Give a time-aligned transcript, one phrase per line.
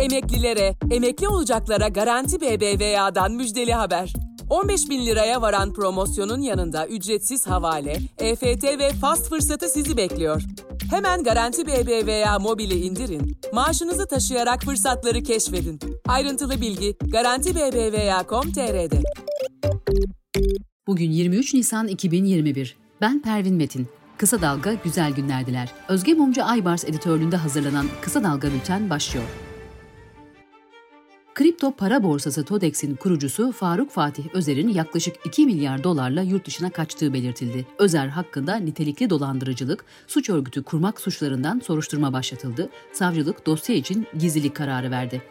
[0.00, 4.12] Emeklilere, emekli olacaklara Garanti BBVA'dan müjdeli haber.
[4.50, 10.42] 15 bin liraya varan promosyonun yanında ücretsiz havale, EFT ve fast fırsatı sizi bekliyor.
[10.90, 15.80] Hemen Garanti BBVA mobili indirin, maaşınızı taşıyarak fırsatları keşfedin.
[16.08, 19.02] Ayrıntılı bilgi garantibbva.com.tr'de.
[20.86, 22.76] Bugün 23 Nisan 2021.
[23.00, 23.88] Ben Pervin Metin.
[24.18, 25.68] Kısa Dalga güzel günlerdiler.
[25.88, 29.26] Özge Mumcu Aybars editörlüğünde hazırlanan Kısa Dalga Bülten başlıyor.
[31.60, 37.12] Kripto para borsası TODEX'in kurucusu Faruk Fatih Özer'in yaklaşık 2 milyar dolarla yurt dışına kaçtığı
[37.12, 37.66] belirtildi.
[37.78, 42.70] Özer hakkında nitelikli dolandırıcılık, suç örgütü kurmak suçlarından soruşturma başlatıldı.
[42.92, 45.22] Savcılık dosya için gizlilik kararı verdi.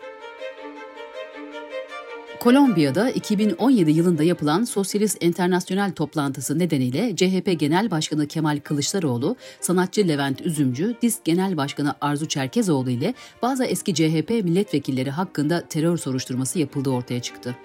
[2.40, 10.42] Kolombiya'da 2017 yılında yapılan Sosyalist Enternasyonel toplantısı nedeniyle CHP Genel Başkanı Kemal Kılıçdaroğlu, sanatçı Levent
[10.42, 16.90] Üzümcü, DİSK Genel Başkanı Arzu Çerkezoğlu ile bazı eski CHP milletvekilleri hakkında terör soruşturması yapıldığı
[16.90, 17.56] ortaya çıktı.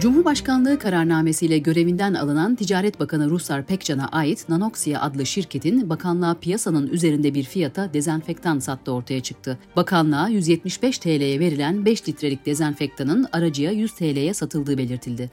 [0.00, 7.34] Cumhurbaşkanlığı kararnamesiyle görevinden alınan Ticaret Bakanı Ruslar Pekcan'a ait Nanoxia adlı şirketin bakanlığa piyasanın üzerinde
[7.34, 9.58] bir fiyata dezenfektan sattığı ortaya çıktı.
[9.76, 15.30] Bakanlığa 175 TL'ye verilen 5 litrelik dezenfektanın aracıya 100 TL'ye satıldığı belirtildi.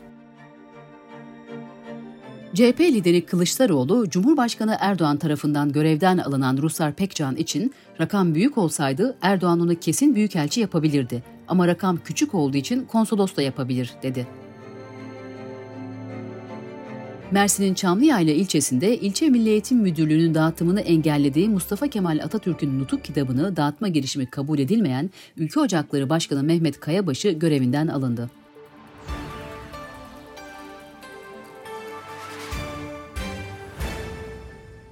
[2.53, 9.59] CHP lideri Kılıçdaroğlu, Cumhurbaşkanı Erdoğan tarafından görevden alınan Ruslar Pekcan için rakam büyük olsaydı Erdoğan
[9.59, 14.27] onu kesin büyükelçi yapabilirdi ama rakam küçük olduğu için konsolos da yapabilir dedi.
[17.31, 23.87] Mersin'in Çamlıyayla ilçesinde ilçe Milli Eğitim Müdürlüğü'nün dağıtımını engellediği Mustafa Kemal Atatürk'ün nutuk kitabını dağıtma
[23.87, 28.29] girişimi kabul edilmeyen Ülke Ocakları Başkanı Mehmet Kayabaşı görevinden alındı.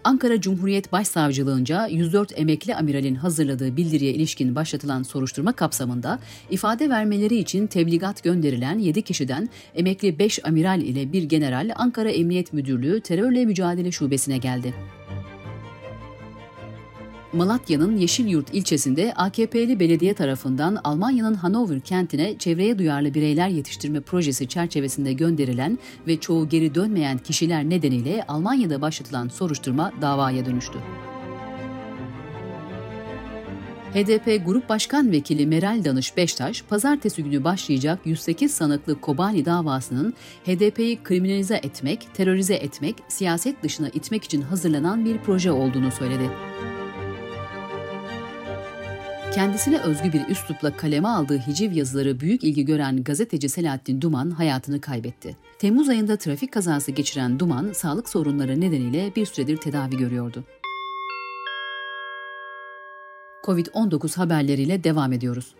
[0.07, 7.67] Ankara Cumhuriyet Başsavcılığınca 104 emekli amiralin hazırladığı bildiriye ilişkin başlatılan soruşturma kapsamında ifade vermeleri için
[7.67, 13.91] tebligat gönderilen 7 kişiden emekli 5 amiral ile bir general Ankara Emniyet Müdürlüğü Terörle Mücadele
[13.91, 14.73] Şubesi'ne geldi.
[17.37, 25.13] Malatya'nın Yeşilyurt ilçesinde AKP'li belediye tarafından Almanya'nın Hanover kentine çevreye duyarlı bireyler yetiştirme projesi çerçevesinde
[25.13, 30.79] gönderilen ve çoğu geri dönmeyen kişiler nedeniyle Almanya'da başlatılan soruşturma davaya dönüştü.
[33.93, 40.13] HDP Grup Başkan Vekili Meral Danış Beştaş, pazartesi günü başlayacak 108 sanıklı Kobani davasının
[40.45, 46.29] HDP'yi kriminalize etmek, terörize etmek, siyaset dışına itmek için hazırlanan bir proje olduğunu söyledi.
[49.37, 54.81] Kendisine özgü bir üslupla kaleme aldığı hiciv yazıları büyük ilgi gören gazeteci Selahattin Duman hayatını
[54.81, 55.35] kaybetti.
[55.59, 60.43] Temmuz ayında trafik kazası geçiren Duman, sağlık sorunları nedeniyle bir süredir tedavi görüyordu.
[63.43, 65.55] Covid-19 haberleriyle devam ediyoruz.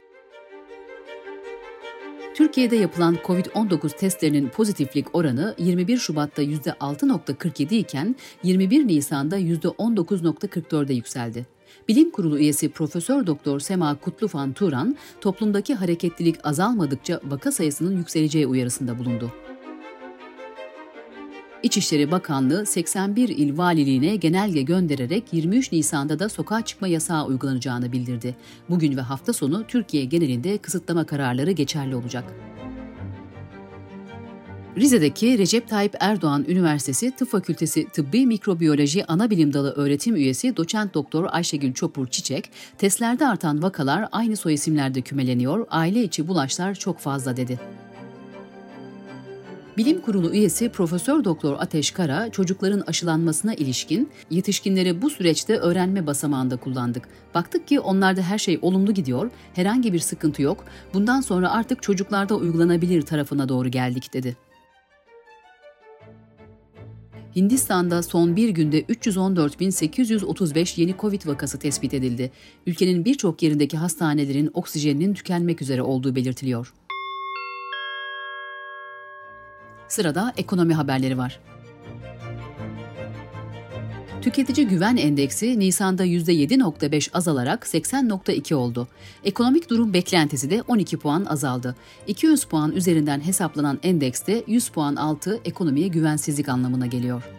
[2.36, 11.57] Türkiye'de yapılan COVID-19 testlerinin pozitiflik oranı 21 Şubat'ta %6.47 iken 21 Nisan'da %19.44'e yükseldi.
[11.88, 19.00] Bilim Kurulu üyesi Profesör Doktor Sema Kutlufan Turan, toplumdaki hareketlilik azalmadıkça vaka sayısının yükseleceği uyarısında
[19.00, 19.32] bulundu.
[21.64, 28.36] İçişleri Bakanlığı 81 il valiliğine genelge göndererek 23 Nisan'da da sokağa çıkma yasağı uygulanacağını bildirdi.
[28.70, 32.24] Bugün ve hafta sonu Türkiye genelinde kısıtlama kararları geçerli olacak.
[34.78, 41.28] Rize'deki Recep Tayyip Erdoğan Üniversitesi Tıp Fakültesi Tıbbi Mikrobiyoloji Anabilim Dalı öğretim üyesi doçent doktor
[41.32, 47.38] Ayşegül Çopur Çiçek, testlerde artan vakalar aynı soy isimlerde kümeleniyor, aile içi bulaşlar çok fazla
[47.38, 47.60] dedi.
[49.78, 56.58] Bilim Kurulu üyesi Profesör Doktor Ateş Kara, çocukların aşılanmasına ilişkin yetişkinleri bu süreçte öğrenme basamağında
[56.58, 57.10] kullandık.
[57.36, 60.66] Baktık ki onlarda her şey olumlu gidiyor, herhangi bir sıkıntı yok.
[60.94, 64.47] Bundan sonra artık çocuklarda uygulanabilir tarafına doğru geldik dedi.
[67.38, 72.32] Hindistan'da son bir günde 314.835 yeni Covid vakası tespit edildi.
[72.68, 76.74] Ülkenin birçok yerindeki hastanelerin oksijeninin tükenmek üzere olduğu belirtiliyor.
[79.88, 81.40] Sırada ekonomi haberleri var.
[84.22, 88.88] Tüketici Güven Endeksi Nisan'da %7.5 azalarak 80.2 oldu.
[89.24, 91.76] Ekonomik durum beklentisi de 12 puan azaldı.
[92.08, 97.37] 200 puan üzerinden hesaplanan endekste 100 puan altı ekonomiye güvensizlik anlamına geliyor.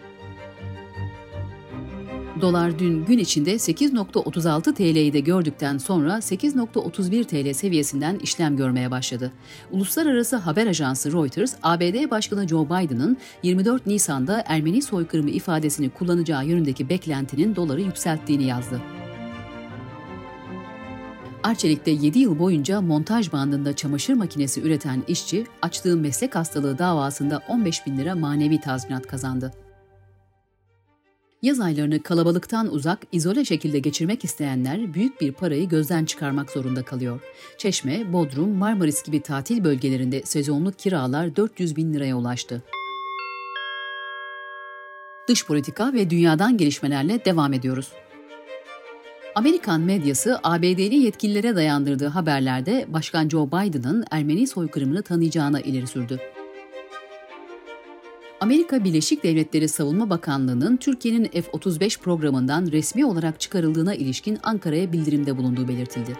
[2.40, 9.32] Dolar dün gün içinde 8.36 TL'yi de gördükten sonra 8.31 TL seviyesinden işlem görmeye başladı.
[9.70, 16.88] Uluslararası haber ajansı Reuters, ABD Başkanı Joe Biden'ın 24 Nisan'da Ermeni soykırımı ifadesini kullanacağı yönündeki
[16.88, 18.80] beklentinin doları yükselttiğini yazdı.
[21.42, 27.86] Arçelik'te 7 yıl boyunca montaj bandında çamaşır makinesi üreten işçi, açtığı meslek hastalığı davasında 15
[27.86, 29.52] bin lira manevi tazminat kazandı.
[31.42, 37.20] Yaz aylarını kalabalıktan uzak, izole şekilde geçirmek isteyenler büyük bir parayı gözden çıkarmak zorunda kalıyor.
[37.58, 42.62] Çeşme, Bodrum, Marmaris gibi tatil bölgelerinde sezonluk kiralar 400 bin liraya ulaştı.
[45.28, 47.92] Dış politika ve dünyadan gelişmelerle devam ediyoruz.
[49.34, 56.20] Amerikan medyası ABD'li yetkililere dayandırdığı haberlerde Başkan Joe Biden'ın Ermeni soykırımını tanıyacağına ileri sürdü.
[58.40, 65.68] Amerika Birleşik Devletleri Savunma Bakanlığı'nın Türkiye'nin F-35 programından resmi olarak çıkarıldığına ilişkin Ankara'ya bildirimde bulunduğu
[65.68, 66.16] belirtildi.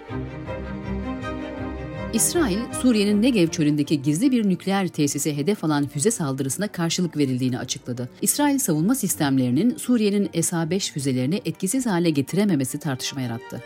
[2.12, 8.08] İsrail, Suriye'nin Negev çölündeki gizli bir nükleer tesise hedef alan füze saldırısına karşılık verildiğini açıkladı.
[8.22, 13.62] İsrail savunma sistemlerinin Suriye'nin SA-5 füzelerini etkisiz hale getirememesi tartışma yarattı.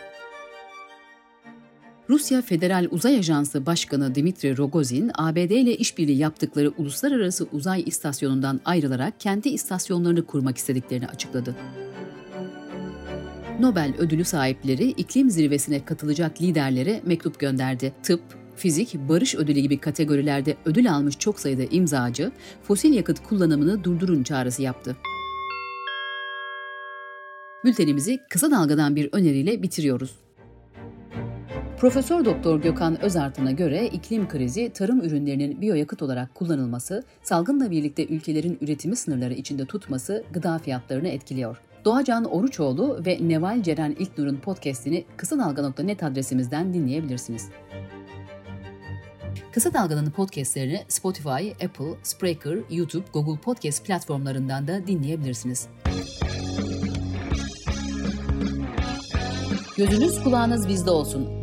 [2.09, 9.19] Rusya Federal Uzay Ajansı Başkanı Dmitri Rogozin, ABD ile işbirliği yaptıkları uluslararası uzay istasyonundan ayrılarak
[9.19, 11.55] kendi istasyonlarını kurmak istediklerini açıkladı.
[13.59, 17.93] Nobel ödülü sahipleri iklim zirvesine katılacak liderlere mektup gönderdi.
[18.03, 18.21] Tıp,
[18.55, 22.31] fizik, barış ödülü gibi kategorilerde ödül almış çok sayıda imzacı,
[22.63, 24.97] fosil yakıt kullanımını durdurun çağrısı yaptı.
[27.65, 30.15] Bültenimizi kısa dalgadan bir öneriyle bitiriyoruz.
[31.83, 38.57] Profesör Doktor Gökhan Özartın'a göre iklim krizi tarım ürünlerinin biyoyakıt olarak kullanılması, salgınla birlikte ülkelerin
[38.61, 41.57] üretimi sınırları içinde tutması gıda fiyatlarını etkiliyor.
[41.85, 47.49] Doğacan Oruçoğlu ve Neval Ceren İlknur'un podcastini kısa dalga.net adresimizden dinleyebilirsiniz.
[49.51, 55.67] Kısa Dalga'nın podcastlerini Spotify, Apple, Spreaker, YouTube, Google Podcast platformlarından da dinleyebilirsiniz.
[59.77, 61.42] Gözünüz kulağınız bizde olsun.